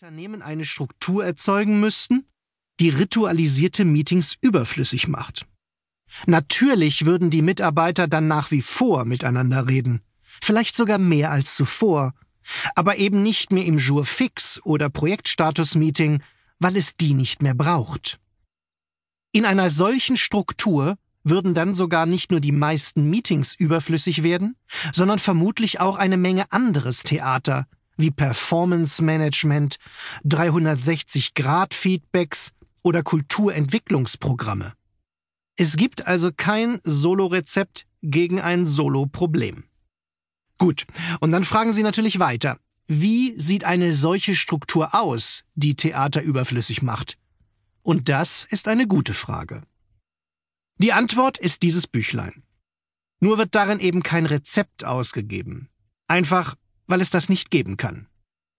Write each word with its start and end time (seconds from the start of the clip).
Unternehmen 0.00 0.42
eine 0.42 0.64
Struktur 0.64 1.24
erzeugen 1.24 1.80
müssten, 1.80 2.24
die 2.78 2.88
ritualisierte 2.88 3.84
Meetings 3.84 4.36
überflüssig 4.40 5.08
macht. 5.08 5.44
Natürlich 6.26 7.04
würden 7.04 7.30
die 7.30 7.42
Mitarbeiter 7.42 8.06
dann 8.06 8.28
nach 8.28 8.52
wie 8.52 8.62
vor 8.62 9.04
miteinander 9.04 9.66
reden, 9.66 10.02
vielleicht 10.40 10.76
sogar 10.76 10.98
mehr 10.98 11.32
als 11.32 11.56
zuvor, 11.56 12.14
aber 12.76 12.98
eben 12.98 13.24
nicht 13.24 13.50
mehr 13.52 13.64
im 13.64 13.78
Jour 13.78 14.04
fix 14.04 14.62
oder 14.62 14.88
Projektstatus-Meeting, 14.88 16.22
weil 16.60 16.76
es 16.76 16.96
die 16.96 17.14
nicht 17.14 17.42
mehr 17.42 17.54
braucht. 17.54 18.20
In 19.32 19.44
einer 19.44 19.68
solchen 19.68 20.16
Struktur 20.16 20.96
würden 21.24 21.54
dann 21.54 21.74
sogar 21.74 22.06
nicht 22.06 22.30
nur 22.30 22.38
die 22.38 22.52
meisten 22.52 23.10
Meetings 23.10 23.52
überflüssig 23.52 24.22
werden, 24.22 24.54
sondern 24.92 25.18
vermutlich 25.18 25.80
auch 25.80 25.96
eine 25.96 26.18
Menge 26.18 26.52
anderes 26.52 27.02
Theater, 27.02 27.66
wie 27.98 28.10
Performance 28.10 29.04
Management, 29.04 29.76
360-Grad-Feedbacks 30.24 32.52
oder 32.82 33.02
Kulturentwicklungsprogramme. 33.02 34.72
Es 35.56 35.76
gibt 35.76 36.06
also 36.06 36.30
kein 36.34 36.80
Solo-Rezept 36.84 37.84
gegen 38.00 38.40
ein 38.40 38.64
Solo-Problem. 38.64 39.64
Gut, 40.56 40.86
und 41.20 41.32
dann 41.32 41.44
fragen 41.44 41.72
Sie 41.72 41.82
natürlich 41.82 42.18
weiter. 42.18 42.58
Wie 42.86 43.38
sieht 43.38 43.64
eine 43.64 43.92
solche 43.92 44.34
Struktur 44.34 44.94
aus, 44.94 45.44
die 45.54 45.74
Theater 45.74 46.22
überflüssig 46.22 46.80
macht? 46.80 47.18
Und 47.82 48.08
das 48.08 48.44
ist 48.44 48.68
eine 48.68 48.86
gute 48.86 49.14
Frage. 49.14 49.62
Die 50.78 50.92
Antwort 50.92 51.38
ist 51.38 51.62
dieses 51.62 51.86
Büchlein. 51.86 52.42
Nur 53.20 53.36
wird 53.36 53.54
darin 53.54 53.80
eben 53.80 54.02
kein 54.02 54.26
Rezept 54.26 54.84
ausgegeben. 54.84 55.68
Einfach 56.06 56.54
weil 56.88 57.00
es 57.00 57.10
das 57.10 57.28
nicht 57.28 57.50
geben 57.52 57.76
kann. 57.76 58.08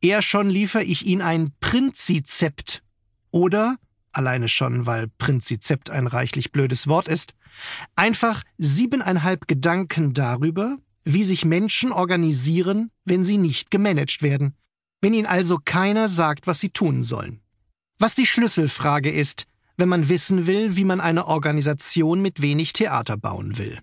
Eher 0.02 0.22
schon 0.22 0.50
liefere 0.50 0.84
ich 0.84 1.06
Ihnen 1.06 1.22
ein 1.22 1.52
Prinzizept 1.60 2.82
oder, 3.32 3.78
alleine 4.14 4.48
schon, 4.48 4.86
weil 4.86 5.10
Prinzizept 5.18 5.90
ein 5.90 6.08
reichlich 6.08 6.54
blödes 6.54 6.88
Wort 6.88 7.10
ist, 7.10 7.36
einfach 7.96 8.44
siebeneinhalb 8.58 9.48
Gedanken 9.48 10.14
darüber, 10.14 10.78
wie 11.04 11.24
sich 11.24 11.44
Menschen 11.44 11.92
organisieren, 11.92 12.92
wenn 13.04 13.24
sie 13.24 13.38
nicht 13.38 13.72
gemanagt 13.72 14.22
werden, 14.22 14.56
wenn 15.02 15.14
ihnen 15.14 15.26
also 15.26 15.58
keiner 15.64 16.08
sagt, 16.08 16.48
was 16.48 16.60
sie 16.60 16.70
tun 16.70 17.04
sollen. 17.04 17.42
Was 17.98 18.16
die 18.16 18.26
Schlüsselfrage 18.26 19.12
ist, 19.12 19.46
wenn 19.76 19.90
man 19.90 20.10
wissen 20.10 20.46
will, 20.46 20.76
wie 20.76 20.84
man 20.84 21.02
eine 21.02 21.26
Organisation 21.26 22.22
mit 22.22 22.42
wenig 22.42 22.74
Theater 22.74 23.18
bauen 23.18 23.58
will. 23.58 23.80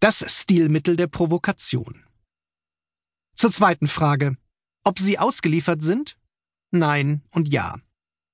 Das 0.00 0.24
Stilmittel 0.28 0.96
der 0.96 1.06
Provokation. 1.06 2.05
Zur 3.36 3.52
zweiten 3.52 3.86
Frage. 3.86 4.38
Ob 4.82 4.98
Sie 4.98 5.18
ausgeliefert 5.18 5.82
sind? 5.82 6.16
Nein 6.70 7.20
und 7.32 7.52
ja. 7.52 7.74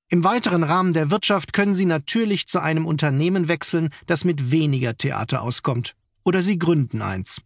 Im 0.08 0.22
weiteren 0.22 0.62
Rahmen 0.62 0.92
der 0.92 1.10
Wirtschaft 1.10 1.52
können 1.52 1.74
Sie 1.74 1.86
natürlich 1.86 2.46
zu 2.46 2.60
einem 2.60 2.86
Unternehmen 2.86 3.48
wechseln, 3.48 3.90
das 4.06 4.24
mit 4.24 4.52
weniger 4.52 4.96
Theater 4.96 5.42
auskommt. 5.42 5.96
Oder 6.22 6.40
Sie 6.40 6.56
gründen 6.56 7.02
eins. 7.02 7.42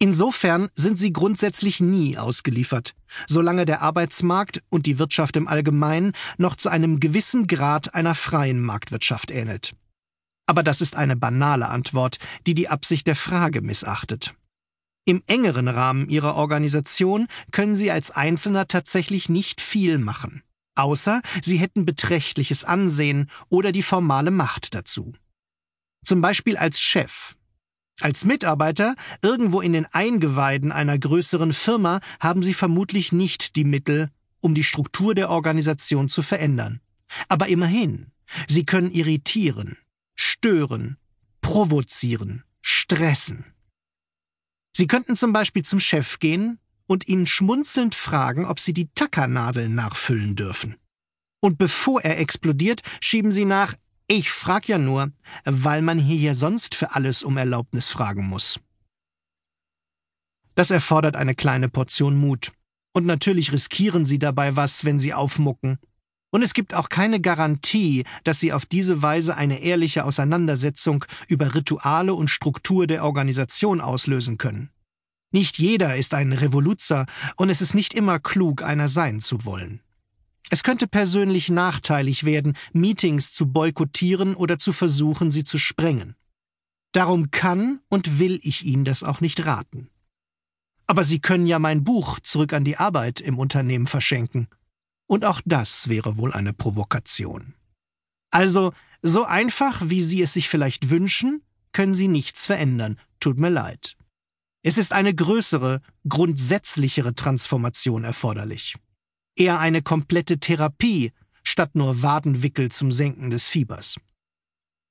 Insofern 0.00 0.68
sind 0.74 0.98
sie 0.98 1.12
grundsätzlich 1.12 1.80
nie 1.80 2.18
ausgeliefert, 2.18 2.94
solange 3.28 3.64
der 3.64 3.82
Arbeitsmarkt 3.82 4.62
und 4.68 4.86
die 4.86 4.98
Wirtschaft 4.98 5.36
im 5.36 5.46
Allgemeinen 5.46 6.12
noch 6.38 6.56
zu 6.56 6.68
einem 6.68 6.98
gewissen 6.98 7.46
Grad 7.46 7.94
einer 7.94 8.14
freien 8.14 8.60
Marktwirtschaft 8.60 9.30
ähnelt. 9.30 9.76
Aber 10.46 10.62
das 10.62 10.80
ist 10.80 10.96
eine 10.96 11.16
banale 11.16 11.68
Antwort, 11.68 12.18
die 12.46 12.54
die 12.54 12.68
Absicht 12.68 13.06
der 13.06 13.16
Frage 13.16 13.60
missachtet. 13.60 14.34
Im 15.08 15.22
engeren 15.26 15.68
Rahmen 15.68 16.10
ihrer 16.10 16.34
Organisation 16.34 17.28
können 17.50 17.74
sie 17.74 17.90
als 17.90 18.10
Einzelner 18.10 18.68
tatsächlich 18.68 19.30
nicht 19.30 19.62
viel 19.62 19.96
machen, 19.96 20.42
außer 20.74 21.22
sie 21.40 21.56
hätten 21.56 21.86
beträchtliches 21.86 22.62
Ansehen 22.62 23.30
oder 23.48 23.72
die 23.72 23.82
formale 23.82 24.30
Macht 24.30 24.74
dazu. 24.74 25.14
Zum 26.04 26.20
Beispiel 26.20 26.58
als 26.58 26.78
Chef. 26.78 27.36
Als 28.00 28.26
Mitarbeiter 28.26 28.96
irgendwo 29.22 29.62
in 29.62 29.72
den 29.72 29.86
Eingeweiden 29.86 30.72
einer 30.72 30.98
größeren 30.98 31.54
Firma 31.54 32.00
haben 32.20 32.42
sie 32.42 32.52
vermutlich 32.52 33.10
nicht 33.10 33.56
die 33.56 33.64
Mittel, 33.64 34.10
um 34.40 34.54
die 34.54 34.62
Struktur 34.62 35.14
der 35.14 35.30
Organisation 35.30 36.10
zu 36.10 36.20
verändern. 36.20 36.82
Aber 37.28 37.48
immerhin, 37.48 38.08
sie 38.46 38.66
können 38.66 38.90
irritieren, 38.90 39.78
stören, 40.14 40.98
provozieren, 41.40 42.44
stressen. 42.60 43.46
Sie 44.78 44.86
könnten 44.86 45.16
zum 45.16 45.32
Beispiel 45.32 45.64
zum 45.64 45.80
Chef 45.80 46.20
gehen 46.20 46.60
und 46.86 47.08
ihn 47.08 47.26
schmunzelnd 47.26 47.96
fragen, 47.96 48.44
ob 48.46 48.60
Sie 48.60 48.72
die 48.72 48.88
Tackernadel 48.94 49.68
nachfüllen 49.68 50.36
dürfen. 50.36 50.76
Und 51.40 51.58
bevor 51.58 52.02
er 52.02 52.20
explodiert, 52.20 52.82
schieben 53.00 53.32
Sie 53.32 53.44
nach, 53.44 53.74
ich 54.06 54.30
frag 54.30 54.68
ja 54.68 54.78
nur, 54.78 55.10
weil 55.44 55.82
man 55.82 55.98
hier 55.98 56.18
ja 56.18 56.36
sonst 56.36 56.76
für 56.76 56.92
alles 56.94 57.24
um 57.24 57.36
Erlaubnis 57.36 57.90
fragen 57.90 58.28
muss. 58.28 58.60
Das 60.54 60.70
erfordert 60.70 61.16
eine 61.16 61.34
kleine 61.34 61.68
Portion 61.68 62.16
Mut. 62.16 62.52
Und 62.92 63.04
natürlich 63.04 63.50
riskieren 63.50 64.04
Sie 64.04 64.20
dabei 64.20 64.54
was, 64.54 64.84
wenn 64.84 65.00
Sie 65.00 65.12
aufmucken. 65.12 65.80
Und 66.30 66.42
es 66.42 66.52
gibt 66.52 66.74
auch 66.74 66.88
keine 66.88 67.20
Garantie, 67.20 68.04
dass 68.24 68.40
Sie 68.40 68.52
auf 68.52 68.66
diese 68.66 69.02
Weise 69.02 69.36
eine 69.36 69.60
ehrliche 69.60 70.04
Auseinandersetzung 70.04 71.04
über 71.26 71.54
Rituale 71.54 72.14
und 72.14 72.28
Struktur 72.28 72.86
der 72.86 73.04
Organisation 73.04 73.80
auslösen 73.80 74.36
können. 74.36 74.70
Nicht 75.30 75.58
jeder 75.58 75.96
ist 75.96 76.14
ein 76.14 76.32
Revoluzer, 76.32 77.06
und 77.36 77.50
es 77.50 77.60
ist 77.60 77.74
nicht 77.74 77.94
immer 77.94 78.18
klug, 78.18 78.62
einer 78.62 78.88
sein 78.88 79.20
zu 79.20 79.44
wollen. 79.44 79.80
Es 80.50 80.62
könnte 80.62 80.86
persönlich 80.86 81.50
nachteilig 81.50 82.24
werden, 82.24 82.56
Meetings 82.72 83.32
zu 83.32 83.46
boykottieren 83.46 84.34
oder 84.34 84.58
zu 84.58 84.72
versuchen, 84.72 85.30
sie 85.30 85.44
zu 85.44 85.58
sprengen. 85.58 86.14
Darum 86.92 87.30
kann 87.30 87.80
und 87.88 88.18
will 88.18 88.40
ich 88.42 88.64
Ihnen 88.64 88.84
das 88.84 89.02
auch 89.02 89.20
nicht 89.20 89.44
raten. 89.44 89.90
Aber 90.86 91.04
Sie 91.04 91.20
können 91.20 91.46
ja 91.46 91.58
mein 91.58 91.84
Buch 91.84 92.18
zurück 92.20 92.54
an 92.54 92.64
die 92.64 92.78
Arbeit 92.78 93.20
im 93.20 93.38
Unternehmen 93.38 93.86
verschenken. 93.86 94.48
Und 95.08 95.24
auch 95.24 95.40
das 95.44 95.88
wäre 95.88 96.18
wohl 96.18 96.32
eine 96.32 96.52
Provokation. 96.52 97.54
Also, 98.30 98.72
so 99.02 99.24
einfach, 99.24 99.82
wie 99.88 100.02
Sie 100.02 100.22
es 100.22 100.34
sich 100.34 100.48
vielleicht 100.48 100.90
wünschen, 100.90 101.42
können 101.72 101.94
Sie 101.94 102.08
nichts 102.08 102.46
verändern. 102.46 102.98
Tut 103.18 103.38
mir 103.38 103.48
leid. 103.48 103.96
Es 104.62 104.76
ist 104.76 104.92
eine 104.92 105.14
größere, 105.14 105.80
grundsätzlichere 106.08 107.14
Transformation 107.14 108.04
erforderlich. 108.04 108.76
Eher 109.36 109.58
eine 109.60 109.82
komplette 109.82 110.38
Therapie, 110.40 111.12
statt 111.42 111.74
nur 111.74 112.02
Wadenwickel 112.02 112.70
zum 112.70 112.92
Senken 112.92 113.30
des 113.30 113.48
Fiebers. 113.48 113.96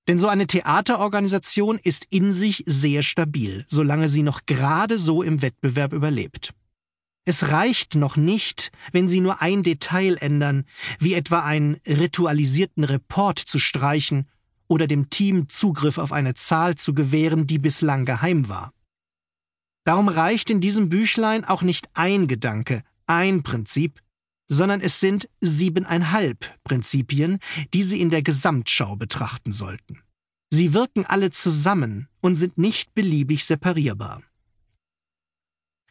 Denn 0.08 0.18
so 0.18 0.28
eine 0.30 0.48
Theaterorganisation 0.48 1.78
ist 1.78 2.08
in 2.10 2.32
sich 2.32 2.64
sehr 2.66 3.04
stabil, 3.04 3.66
solange 3.68 4.10
sie 4.10 4.24
noch 4.24 4.46
gerade 4.46 4.98
so 4.98 5.22
im 5.22 5.42
Wettbewerb 5.42 5.94
überlebt. 5.94 6.54
Es 7.28 7.50
reicht 7.50 7.96
noch 7.96 8.16
nicht, 8.16 8.72
wenn 8.94 9.10
Sie 9.10 9.20
nur 9.20 9.42
ein 9.42 9.62
Detail 9.62 10.16
ändern, 10.16 10.64
wie 10.98 11.14
etwa 11.14 11.44
einen 11.44 11.76
ritualisierten 11.86 12.86
Report 12.86 13.38
zu 13.38 13.60
streichen 13.60 14.30
oder 14.70 14.88
dem 14.88 15.10
Team 15.10 15.50
Zugriff 15.50 15.98
auf 15.98 16.14
eine 16.14 16.36
Zahl 16.36 16.76
zu 16.76 16.94
gewähren, 16.94 17.46
die 17.46 17.60
bislang 17.60 18.06
geheim 18.06 18.48
war. 18.48 18.72
Darum 19.84 20.08
reicht 20.08 20.50
in 20.50 20.62
diesem 20.62 20.88
Büchlein 20.88 21.44
auch 21.44 21.64
nicht 21.64 21.90
ein 21.96 22.30
Gedanke, 22.30 22.82
ein 23.08 23.44
Prinzip, 23.44 24.00
sondern 24.48 24.80
es 24.80 25.02
sind 25.02 25.28
siebeneinhalb 25.42 26.58
Prinzipien, 26.64 27.40
die 27.74 27.84
Sie 27.84 28.00
in 28.00 28.10
der 28.10 28.22
Gesamtschau 28.22 28.96
betrachten 28.96 29.52
sollten. 29.52 30.02
Sie 30.50 30.74
wirken 30.74 31.06
alle 31.06 31.32
zusammen 31.32 32.08
und 32.22 32.36
sind 32.36 32.58
nicht 32.58 32.94
beliebig 32.94 33.44
separierbar. 33.44 34.24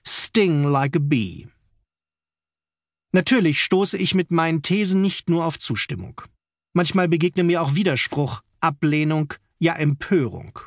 Sting 0.06 0.64
like 0.64 0.96
a 0.96 1.00
bee. 1.00 1.48
Natürlich 3.12 3.60
stoße 3.62 3.98
ich 3.98 4.14
mit 4.14 4.30
meinen 4.30 4.62
Thesen 4.62 5.00
nicht 5.00 5.28
nur 5.28 5.44
auf 5.44 5.58
Zustimmung. 5.58 6.20
Manchmal 6.74 7.08
begegne 7.08 7.42
mir 7.42 7.62
auch 7.62 7.74
Widerspruch, 7.74 8.42
Ablehnung, 8.60 9.34
ja 9.58 9.74
Empörung. 9.74 10.58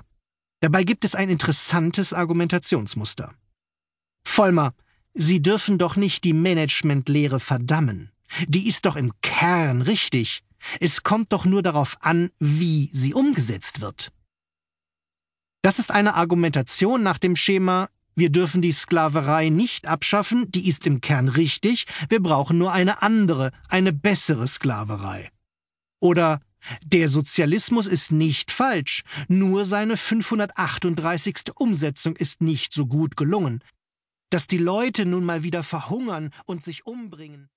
Dabei 0.62 0.84
gibt 0.84 1.06
es 1.06 1.16
ein 1.16 1.30
interessantes 1.30 2.12
Argumentationsmuster. 2.12 3.34
Vollmer, 4.26 4.74
Sie 5.14 5.42
dürfen 5.42 5.78
doch 5.78 5.96
nicht 5.96 6.24
die 6.24 6.34
Managementlehre 6.34 7.40
verdammen. 7.40 8.12
Die 8.48 8.68
ist 8.68 8.86
doch 8.86 8.96
im 8.96 9.12
Kern 9.22 9.82
richtig. 9.82 10.44
Es 10.80 11.04
kommt 11.04 11.34
doch 11.34 11.46
nur 11.46 11.64
darauf 11.64 11.98
an, 12.02 12.32
wie 12.40 12.90
sie 12.94 13.14
umgesetzt 13.14 13.82
wird. 13.82 14.12
Das 15.62 15.80
ist 15.80 15.92
eine 15.92 16.16
Argumentation 16.16 17.04
nach 17.04 17.18
dem 17.18 17.36
Schema 17.36 17.90
wir 18.16 18.30
dürfen 18.30 18.62
die 18.62 18.72
Sklaverei 18.72 19.50
nicht 19.50 19.88
abschaffen, 19.88 20.52
die 20.52 20.68
ist 20.68 20.86
im 20.86 21.02
Kern 21.02 21.30
richtig, 21.30 21.86
wir 22.10 22.22
brauchen 22.22 22.58
nur 22.58 22.72
eine 22.72 23.02
andere, 23.02 23.52
eine 23.70 23.94
bessere 23.94 24.48
Sklaverei. 24.48 25.32
Oder 26.02 26.42
der 26.84 27.08
Sozialismus 27.08 27.88
ist 27.88 28.12
nicht 28.12 28.52
falsch, 28.52 29.04
nur 29.28 29.66
seine 29.66 29.98
538. 29.98 31.52
Umsetzung 31.56 32.16
ist 32.16 32.42
nicht 32.42 32.74
so 32.74 32.86
gut 32.86 33.16
gelungen. 33.16 33.64
Dass 34.30 34.46
die 34.46 34.58
Leute 34.58 35.06
nun 35.06 35.24
mal 35.24 35.44
wieder 35.44 35.64
verhungern 35.64 36.32
und 36.46 36.64
sich 36.64 36.86
umbringen. 36.86 37.48